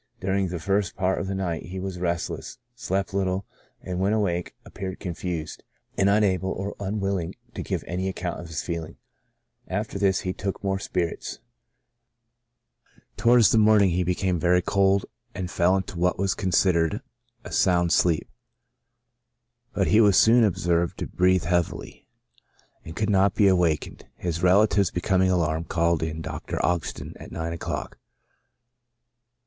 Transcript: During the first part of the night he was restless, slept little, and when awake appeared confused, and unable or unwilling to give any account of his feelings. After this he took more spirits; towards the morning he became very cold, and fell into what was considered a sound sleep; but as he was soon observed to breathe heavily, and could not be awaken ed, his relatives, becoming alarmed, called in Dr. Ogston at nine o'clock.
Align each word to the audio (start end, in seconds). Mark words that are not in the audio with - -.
During 0.19 0.47
the 0.47 0.57
first 0.57 0.95
part 0.95 1.19
of 1.21 1.27
the 1.27 1.35
night 1.35 1.67
he 1.67 1.79
was 1.79 1.99
restless, 1.99 2.57
slept 2.73 3.13
little, 3.13 3.45
and 3.83 3.99
when 3.99 4.13
awake 4.13 4.55
appeared 4.65 4.99
confused, 4.99 5.63
and 5.95 6.09
unable 6.09 6.49
or 6.51 6.75
unwilling 6.79 7.35
to 7.53 7.61
give 7.61 7.83
any 7.85 8.07
account 8.09 8.39
of 8.39 8.47
his 8.47 8.63
feelings. 8.63 8.97
After 9.67 9.99
this 9.99 10.21
he 10.21 10.33
took 10.33 10.63
more 10.63 10.79
spirits; 10.79 11.37
towards 13.15 13.51
the 13.51 13.59
morning 13.59 13.91
he 13.91 14.01
became 14.03 14.39
very 14.39 14.63
cold, 14.63 15.05
and 15.35 15.51
fell 15.51 15.77
into 15.77 15.99
what 15.99 16.17
was 16.17 16.33
considered 16.33 17.03
a 17.43 17.51
sound 17.51 17.91
sleep; 17.91 18.27
but 19.71 19.85
as 19.85 19.93
he 19.93 20.01
was 20.01 20.17
soon 20.17 20.43
observed 20.43 20.97
to 20.97 21.05
breathe 21.05 21.43
heavily, 21.43 22.07
and 22.83 22.95
could 22.95 23.11
not 23.11 23.35
be 23.35 23.47
awaken 23.47 23.97
ed, 23.99 24.09
his 24.15 24.41
relatives, 24.41 24.89
becoming 24.89 25.29
alarmed, 25.29 25.67
called 25.69 26.01
in 26.01 26.23
Dr. 26.23 26.57
Ogston 26.65 27.13
at 27.19 27.31
nine 27.31 27.53
o'clock. 27.53 27.99